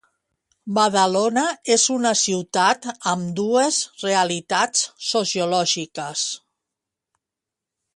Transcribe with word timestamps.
Badalona 0.77 1.43
és 1.75 1.83
una 1.97 2.15
ciutat 2.23 2.89
amb 3.13 3.29
dues 3.43 3.79
realitats 4.09 4.89
sociològiques. 5.13 6.29